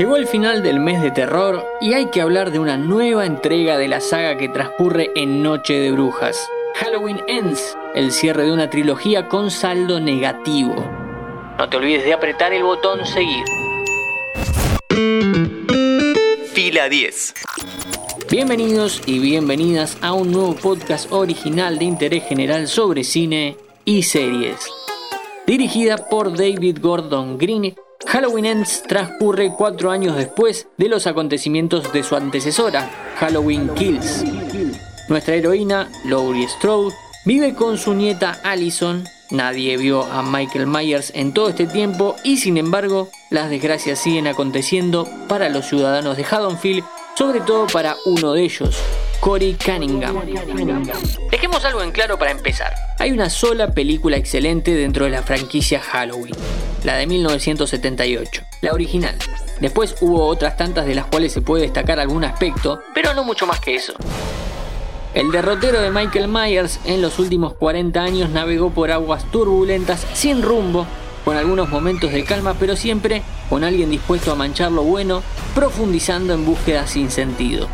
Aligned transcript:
Llegó 0.00 0.16
el 0.16 0.26
final 0.26 0.62
del 0.62 0.80
mes 0.80 1.02
de 1.02 1.10
terror 1.10 1.62
y 1.78 1.92
hay 1.92 2.06
que 2.06 2.22
hablar 2.22 2.52
de 2.52 2.58
una 2.58 2.78
nueva 2.78 3.26
entrega 3.26 3.76
de 3.76 3.86
la 3.86 4.00
saga 4.00 4.38
que 4.38 4.48
transcurre 4.48 5.10
en 5.14 5.42
Noche 5.42 5.74
de 5.74 5.92
Brujas. 5.92 6.48
Halloween 6.76 7.20
Ends, 7.28 7.76
el 7.94 8.10
cierre 8.10 8.44
de 8.44 8.52
una 8.52 8.70
trilogía 8.70 9.28
con 9.28 9.50
saldo 9.50 10.00
negativo. 10.00 10.74
No 11.58 11.68
te 11.68 11.76
olvides 11.76 12.02
de 12.06 12.14
apretar 12.14 12.54
el 12.54 12.62
botón 12.62 13.04
seguir. 13.04 13.44
Fila 16.54 16.88
10. 16.88 17.34
Bienvenidos 18.30 19.02
y 19.04 19.18
bienvenidas 19.18 19.98
a 20.00 20.14
un 20.14 20.32
nuevo 20.32 20.54
podcast 20.54 21.12
original 21.12 21.78
de 21.78 21.84
interés 21.84 22.24
general 22.24 22.68
sobre 22.68 23.04
cine 23.04 23.58
y 23.84 24.04
series. 24.04 24.66
Dirigida 25.46 25.98
por 26.08 26.34
David 26.34 26.78
Gordon 26.80 27.36
Green 27.36 27.74
Halloween 28.10 28.46
Ends 28.46 28.82
transcurre 28.82 29.52
cuatro 29.56 29.92
años 29.92 30.16
después 30.16 30.66
de 30.76 30.88
los 30.88 31.06
acontecimientos 31.06 31.92
de 31.92 32.02
su 32.02 32.16
antecesora, 32.16 32.90
Halloween 33.14 33.72
Kills. 33.74 34.24
Nuestra 35.08 35.36
heroína, 35.36 35.88
Laurie 36.04 36.48
Strode, 36.48 36.92
vive 37.24 37.54
con 37.54 37.78
su 37.78 37.94
nieta 37.94 38.40
Allison. 38.42 39.04
Nadie 39.30 39.76
vio 39.76 40.02
a 40.02 40.24
Michael 40.24 40.66
Myers 40.66 41.12
en 41.14 41.32
todo 41.32 41.50
este 41.50 41.66
tiempo 41.66 42.16
y 42.24 42.38
sin 42.38 42.56
embargo 42.56 43.10
las 43.30 43.48
desgracias 43.48 44.00
siguen 44.00 44.26
aconteciendo 44.26 45.08
para 45.28 45.48
los 45.48 45.66
ciudadanos 45.66 46.16
de 46.16 46.24
Haddonfield, 46.24 46.82
sobre 47.14 47.40
todo 47.40 47.68
para 47.68 47.94
uno 48.06 48.32
de 48.32 48.42
ellos, 48.42 48.76
Cory 49.20 49.54
Cunningham. 49.62 50.18
Dejemos 51.30 51.64
algo 51.66 51.82
en 51.82 51.92
claro 51.92 52.18
para 52.18 52.30
empezar. 52.30 52.72
Hay 52.98 53.12
una 53.12 53.28
sola 53.28 53.72
película 53.72 54.16
excelente 54.16 54.74
dentro 54.74 55.04
de 55.04 55.10
la 55.10 55.22
franquicia 55.22 55.78
Halloween, 55.80 56.34
la 56.84 56.96
de 56.96 57.06
1978, 57.06 58.42
la 58.62 58.72
original. 58.72 59.16
Después 59.60 59.96
hubo 60.00 60.26
otras 60.26 60.56
tantas 60.56 60.86
de 60.86 60.94
las 60.94 61.04
cuales 61.04 61.32
se 61.32 61.42
puede 61.42 61.64
destacar 61.64 62.00
algún 62.00 62.24
aspecto, 62.24 62.80
pero 62.94 63.12
no 63.12 63.22
mucho 63.22 63.46
más 63.46 63.60
que 63.60 63.74
eso. 63.74 63.92
El 65.12 65.30
derrotero 65.30 65.82
de 65.82 65.90
Michael 65.90 66.28
Myers 66.28 66.80
en 66.86 67.02
los 67.02 67.18
últimos 67.18 67.52
40 67.54 68.02
años 68.02 68.30
navegó 68.30 68.70
por 68.70 68.90
aguas 68.90 69.30
turbulentas 69.30 70.06
sin 70.14 70.40
rumbo, 70.40 70.86
con 71.26 71.36
algunos 71.36 71.68
momentos 71.68 72.10
de 72.10 72.24
calma, 72.24 72.54
pero 72.58 72.74
siempre 72.74 73.22
con 73.50 73.64
alguien 73.64 73.90
dispuesto 73.90 74.32
a 74.32 74.36
manchar 74.36 74.72
lo 74.72 74.82
bueno, 74.82 75.22
profundizando 75.54 76.32
en 76.32 76.46
búsquedas 76.46 76.90
sin 76.90 77.10
sentido. 77.10 77.68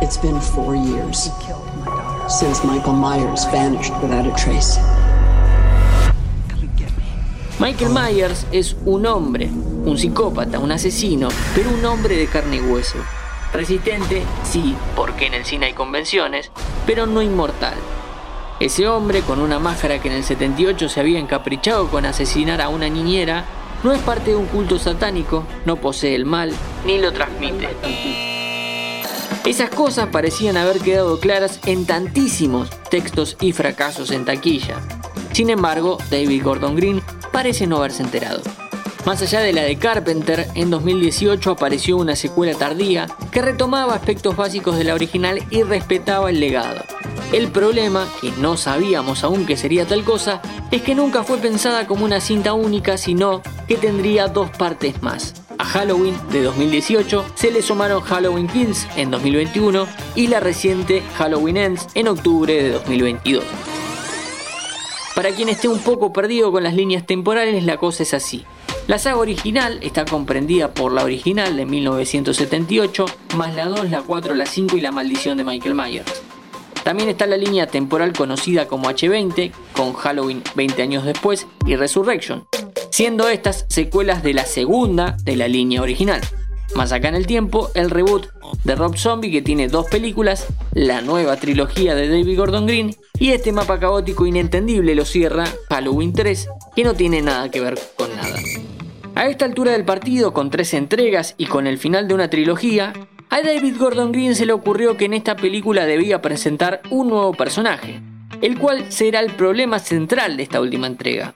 It's 0.00 0.16
been 0.16 0.40
four 0.40 0.76
years 0.76 1.28
since 2.28 2.64
Michael 2.64 2.92
Myers 2.92 3.44
vanished 3.46 3.92
without 4.00 4.26
a 4.26 4.34
trace. 4.36 4.78
Michael 7.58 7.90
Myers 7.90 8.46
es 8.52 8.76
un 8.84 9.06
hombre, 9.06 9.46
un 9.46 9.98
psicópata, 9.98 10.60
un 10.60 10.70
asesino, 10.70 11.30
pero 11.52 11.70
un 11.70 11.84
hombre 11.84 12.16
de 12.16 12.28
carne 12.28 12.58
y 12.58 12.60
hueso. 12.60 12.98
Resistente, 13.52 14.22
sí, 14.44 14.76
porque 14.94 15.26
en 15.26 15.34
el 15.34 15.44
cine 15.44 15.66
hay 15.66 15.72
convenciones, 15.72 16.52
pero 16.86 17.08
no 17.08 17.20
inmortal. 17.20 17.74
Ese 18.60 18.86
hombre 18.86 19.22
con 19.22 19.40
una 19.40 19.58
máscara 19.58 20.00
que 20.00 20.06
en 20.06 20.14
el 20.14 20.22
78 20.22 20.88
se 20.88 21.00
había 21.00 21.18
encaprichado 21.18 21.88
con 21.88 22.06
asesinar 22.06 22.60
a 22.60 22.68
una 22.68 22.88
niñera, 22.88 23.46
no 23.82 23.92
es 23.92 24.00
parte 24.02 24.30
de 24.30 24.36
un 24.36 24.46
culto 24.46 24.78
satánico, 24.78 25.44
no 25.64 25.74
posee 25.74 26.14
el 26.14 26.24
mal, 26.24 26.52
ni 26.86 26.98
lo 26.98 27.12
transmite. 27.12 28.27
Esas 29.44 29.70
cosas 29.70 30.08
parecían 30.08 30.56
haber 30.56 30.80
quedado 30.80 31.20
claras 31.20 31.60
en 31.66 31.86
tantísimos 31.86 32.68
textos 32.90 33.36
y 33.40 33.52
fracasos 33.52 34.10
en 34.10 34.24
taquilla. 34.24 34.76
Sin 35.32 35.50
embargo, 35.50 35.98
David 36.10 36.42
Gordon 36.42 36.76
Green 36.76 37.02
parece 37.32 37.66
no 37.66 37.78
haberse 37.78 38.02
enterado. 38.02 38.42
Más 39.06 39.22
allá 39.22 39.40
de 39.40 39.52
la 39.54 39.62
de 39.62 39.78
Carpenter, 39.78 40.48
en 40.54 40.68
2018 40.68 41.52
apareció 41.52 41.96
una 41.96 42.14
secuela 42.14 42.58
tardía 42.58 43.06
que 43.30 43.40
retomaba 43.40 43.94
aspectos 43.94 44.36
básicos 44.36 44.76
de 44.76 44.84
la 44.84 44.94
original 44.94 45.42
y 45.50 45.62
respetaba 45.62 46.28
el 46.28 46.40
legado. 46.40 46.82
El 47.32 47.48
problema, 47.50 48.06
que 48.20 48.32
no 48.32 48.56
sabíamos 48.56 49.24
aún 49.24 49.46
que 49.46 49.56
sería 49.56 49.86
tal 49.86 50.04
cosa, 50.04 50.42
es 50.70 50.82
que 50.82 50.94
nunca 50.94 51.24
fue 51.24 51.38
pensada 51.38 51.86
como 51.86 52.04
una 52.04 52.20
cinta 52.20 52.52
única, 52.52 52.98
sino 52.98 53.42
que 53.66 53.76
tendría 53.76 54.28
dos 54.28 54.50
partes 54.50 55.02
más. 55.02 55.34
Halloween 55.68 56.16
de 56.32 56.42
2018 56.42 57.26
se 57.34 57.50
le 57.50 57.60
sumaron 57.60 58.00
Halloween 58.00 58.48
Kills 58.48 58.86
en 58.96 59.10
2021 59.10 59.86
y 60.14 60.28
la 60.28 60.40
reciente 60.40 61.02
Halloween 61.16 61.58
Ends 61.58 61.88
en 61.94 62.08
octubre 62.08 62.52
de 62.52 62.70
2022. 62.70 63.44
Para 65.14 65.30
quien 65.32 65.50
esté 65.50 65.68
un 65.68 65.80
poco 65.80 66.12
perdido 66.12 66.50
con 66.52 66.62
las 66.62 66.74
líneas 66.74 67.04
temporales, 67.04 67.64
la 67.64 67.76
cosa 67.76 68.02
es 68.02 68.14
así. 68.14 68.46
La 68.86 68.98
saga 68.98 69.18
original 69.18 69.78
está 69.82 70.06
comprendida 70.06 70.72
por 70.72 70.92
la 70.92 71.04
original 71.04 71.56
de 71.56 71.66
1978, 71.66 73.04
más 73.36 73.54
la 73.54 73.66
2, 73.66 73.90
la 73.90 74.00
4, 74.00 74.34
la 74.34 74.46
5 74.46 74.76
y 74.78 74.80
la 74.80 74.92
maldición 74.92 75.36
de 75.36 75.44
Michael 75.44 75.74
Myers. 75.74 76.22
También 76.82 77.10
está 77.10 77.26
la 77.26 77.36
línea 77.36 77.66
temporal 77.66 78.14
conocida 78.14 78.66
como 78.66 78.88
H20, 78.88 79.52
con 79.72 79.92
Halloween 79.92 80.42
20 80.54 80.82
años 80.82 81.04
después 81.04 81.46
y 81.66 81.76
Resurrection, 81.76 82.46
siendo 82.98 83.28
estas 83.28 83.64
secuelas 83.68 84.24
de 84.24 84.34
la 84.34 84.44
segunda 84.44 85.16
de 85.22 85.36
la 85.36 85.46
línea 85.46 85.80
original. 85.80 86.20
Más 86.74 86.90
acá 86.90 87.06
en 87.06 87.14
el 87.14 87.28
tiempo, 87.28 87.70
el 87.74 87.90
reboot 87.90 88.26
de 88.64 88.74
Rob 88.74 88.96
Zombie 88.96 89.30
que 89.30 89.40
tiene 89.40 89.68
dos 89.68 89.86
películas, 89.86 90.48
la 90.72 91.00
nueva 91.00 91.36
trilogía 91.36 91.94
de 91.94 92.08
David 92.08 92.36
Gordon 92.36 92.66
Green 92.66 92.96
y 93.20 93.30
este 93.30 93.52
mapa 93.52 93.78
caótico 93.78 94.26
inentendible 94.26 94.96
lo 94.96 95.04
cierra 95.04 95.44
Halloween 95.68 96.12
3 96.12 96.48
que 96.74 96.82
no 96.82 96.94
tiene 96.94 97.22
nada 97.22 97.52
que 97.52 97.60
ver 97.60 97.78
con 97.96 98.10
nada. 98.16 98.36
A 99.14 99.28
esta 99.28 99.44
altura 99.44 99.70
del 99.70 99.84
partido, 99.84 100.32
con 100.32 100.50
tres 100.50 100.74
entregas 100.74 101.36
y 101.38 101.46
con 101.46 101.68
el 101.68 101.78
final 101.78 102.08
de 102.08 102.14
una 102.14 102.30
trilogía, 102.30 102.94
a 103.30 103.42
David 103.42 103.76
Gordon 103.78 104.10
Green 104.10 104.34
se 104.34 104.44
le 104.44 104.54
ocurrió 104.54 104.96
que 104.96 105.04
en 105.04 105.14
esta 105.14 105.36
película 105.36 105.86
debía 105.86 106.20
presentar 106.20 106.82
un 106.90 107.10
nuevo 107.10 107.32
personaje, 107.32 108.00
el 108.42 108.58
cual 108.58 108.90
será 108.90 109.20
el 109.20 109.30
problema 109.36 109.78
central 109.78 110.36
de 110.36 110.42
esta 110.42 110.60
última 110.60 110.88
entrega. 110.88 111.32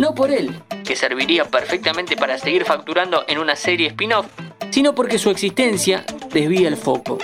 No 0.00 0.14
por 0.14 0.30
él, 0.30 0.50
que 0.82 0.96
serviría 0.96 1.44
perfectamente 1.44 2.16
para 2.16 2.38
seguir 2.38 2.64
facturando 2.64 3.22
en 3.28 3.38
una 3.38 3.54
serie 3.54 3.88
spin-off, 3.88 4.28
sino 4.70 4.94
porque 4.94 5.18
su 5.18 5.28
existencia 5.28 6.06
desvía 6.32 6.68
el 6.68 6.78
foco. 6.78 7.18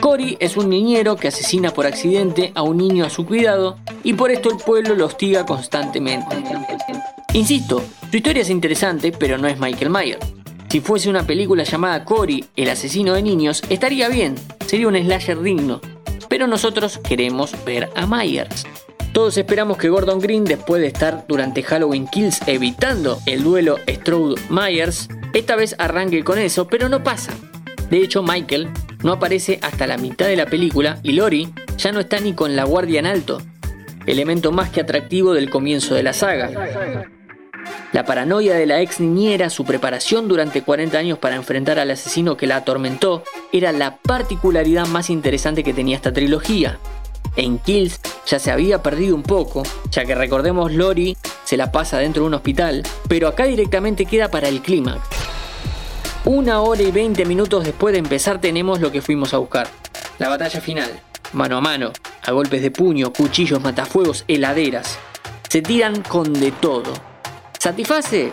Cory 0.00 0.36
es 0.40 0.56
un 0.56 0.70
niñero 0.70 1.14
que 1.14 1.28
asesina 1.28 1.70
por 1.70 1.86
accidente 1.86 2.50
a 2.56 2.62
un 2.62 2.78
niño 2.78 3.04
a 3.04 3.10
su 3.10 3.24
cuidado 3.24 3.78
y 4.02 4.14
por 4.14 4.32
esto 4.32 4.50
el 4.50 4.56
pueblo 4.56 4.96
lo 4.96 5.06
hostiga 5.06 5.46
constantemente. 5.46 6.34
Insisto, 7.32 7.80
su 8.10 8.16
historia 8.16 8.42
es 8.42 8.50
interesante, 8.50 9.12
pero 9.12 9.38
no 9.38 9.46
es 9.46 9.60
Michael 9.60 9.90
Myers. 9.90 10.26
Si 10.70 10.80
fuese 10.80 11.08
una 11.08 11.24
película 11.24 11.62
llamada 11.62 12.04
Cory, 12.04 12.44
el 12.56 12.70
asesino 12.70 13.14
de 13.14 13.22
niños, 13.22 13.62
estaría 13.70 14.08
bien, 14.08 14.34
sería 14.66 14.88
un 14.88 14.96
slasher 14.96 15.40
digno. 15.40 15.80
Pero 16.28 16.48
nosotros 16.48 16.98
queremos 16.98 17.54
ver 17.64 17.88
a 17.94 18.04
Myers. 18.04 18.66
Todos 19.14 19.36
esperamos 19.36 19.78
que 19.78 19.90
Gordon 19.90 20.18
Green, 20.18 20.44
después 20.44 20.82
de 20.82 20.88
estar 20.88 21.24
durante 21.28 21.62
Halloween 21.62 22.08
Kills 22.08 22.40
evitando 22.48 23.20
el 23.26 23.44
duelo 23.44 23.78
Strode-Myers, 23.86 25.08
esta 25.32 25.54
vez 25.54 25.76
arranque 25.78 26.24
con 26.24 26.40
eso, 26.40 26.66
pero 26.66 26.88
no 26.88 27.04
pasa. 27.04 27.32
De 27.90 27.98
hecho, 27.98 28.24
Michael 28.24 28.70
no 29.04 29.12
aparece 29.12 29.60
hasta 29.62 29.86
la 29.86 29.98
mitad 29.98 30.26
de 30.26 30.34
la 30.34 30.46
película 30.46 30.98
y 31.04 31.12
Lori 31.12 31.48
ya 31.78 31.92
no 31.92 32.00
está 32.00 32.18
ni 32.18 32.32
con 32.32 32.56
la 32.56 32.64
guardia 32.64 32.98
en 32.98 33.06
alto, 33.06 33.40
elemento 34.04 34.50
más 34.50 34.70
que 34.70 34.80
atractivo 34.80 35.32
del 35.32 35.48
comienzo 35.48 35.94
de 35.94 36.02
la 36.02 36.12
saga. 36.12 36.50
La 37.92 38.04
paranoia 38.04 38.56
de 38.56 38.66
la 38.66 38.80
ex 38.80 38.98
niñera, 38.98 39.48
su 39.48 39.64
preparación 39.64 40.26
durante 40.26 40.62
40 40.62 40.98
años 40.98 41.18
para 41.18 41.36
enfrentar 41.36 41.78
al 41.78 41.92
asesino 41.92 42.36
que 42.36 42.48
la 42.48 42.56
atormentó, 42.56 43.22
era 43.52 43.70
la 43.70 43.96
particularidad 43.98 44.88
más 44.88 45.08
interesante 45.08 45.62
que 45.62 45.72
tenía 45.72 45.94
esta 45.94 46.12
trilogía. 46.12 46.80
En 47.36 47.58
Kills 47.58 48.00
ya 48.26 48.38
se 48.38 48.50
había 48.50 48.82
perdido 48.82 49.14
un 49.14 49.22
poco, 49.22 49.62
ya 49.90 50.04
que 50.04 50.14
recordemos 50.14 50.72
Lori 50.72 51.16
se 51.44 51.56
la 51.56 51.70
pasa 51.70 51.98
dentro 51.98 52.22
de 52.22 52.28
un 52.28 52.34
hospital, 52.34 52.82
pero 53.08 53.28
acá 53.28 53.44
directamente 53.44 54.06
queda 54.06 54.28
para 54.28 54.48
el 54.48 54.60
clímax. 54.60 55.00
Una 56.24 56.60
hora 56.62 56.82
y 56.82 56.90
20 56.90 57.24
minutos 57.26 57.64
después 57.64 57.92
de 57.92 57.98
empezar 57.98 58.40
tenemos 58.40 58.80
lo 58.80 58.90
que 58.90 59.02
fuimos 59.02 59.34
a 59.34 59.38
buscar. 59.38 59.68
La 60.18 60.30
batalla 60.30 60.60
final, 60.60 60.90
mano 61.34 61.58
a 61.58 61.60
mano, 61.60 61.92
a 62.22 62.32
golpes 62.32 62.62
de 62.62 62.70
puño, 62.70 63.12
cuchillos, 63.12 63.60
matafuegos, 63.60 64.24
heladeras. 64.26 64.98
Se 65.48 65.60
tiran 65.60 66.02
con 66.02 66.32
de 66.32 66.50
todo. 66.52 66.92
¿Satisface? 67.58 68.32